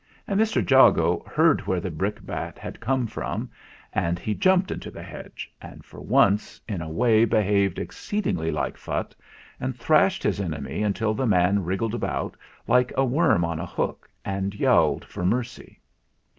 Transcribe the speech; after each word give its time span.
And 0.27 0.41
Mr. 0.41 0.67
Jago 0.67 1.21
heard 1.31 1.67
where 1.67 1.79
the 1.79 1.91
brickbat 1.91 2.57
had 2.57 2.79
come 2.79 3.05
from, 3.05 3.51
and 3.93 4.17
he 4.17 4.33
jumped 4.33 4.71
into 4.71 4.89
the 4.89 5.03
hedge, 5.03 5.53
and 5.61 5.85
for 5.85 5.99
once 6.01 6.59
in 6.67 6.81
a 6.81 6.89
way 6.89 7.23
behaved 7.23 7.77
ex 7.77 7.97
ceedingly 8.03 8.51
like 8.51 8.77
Phutt, 8.77 9.13
and 9.59 9.75
thrashed 9.77 10.23
his 10.23 10.41
enemy 10.41 10.81
until 10.81 11.13
the 11.13 11.27
man 11.27 11.63
wriggled 11.63 11.93
about, 11.93 12.35
like 12.67 12.91
a 12.97 13.05
worm 13.05 13.45
on 13.45 13.59
a 13.59 13.65
hook, 13.67 14.09
and 14.25 14.55
yowled 14.55 15.05
for 15.05 15.23
mercy. 15.23 15.79